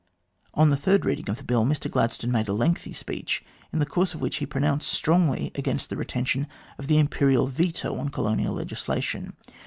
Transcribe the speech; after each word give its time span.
On 0.55 0.71
the 0.71 0.77
third 0.77 1.05
reading 1.05 1.29
of 1.29 1.37
the 1.37 1.43
Bill, 1.43 1.63
Mr 1.63 1.87
Gladstone 1.87 2.31
made 2.31 2.47
a 2.47 2.53
lengthy 2.53 2.91
speech, 2.91 3.43
in 3.71 3.77
the 3.77 3.85
course 3.85 4.15
of 4.15 4.19
which 4.19 4.37
he 4.37 4.47
pronounced 4.47 4.89
strongly 4.91 5.51
against 5.53 5.91
the 5.91 5.95
retention 5.95 6.47
of 6.79 6.87
the 6.87 6.97
Imperial 6.97 7.45
veto 7.45 7.95
on 7.95 8.09
colonial 8.09 8.55
I 8.55 8.61
legislation. 8.61 9.33